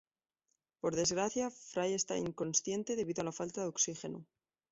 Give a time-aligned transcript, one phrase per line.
[0.79, 4.25] Por desgracia, Fry esta inconsciente debido a la falta de oxígeno.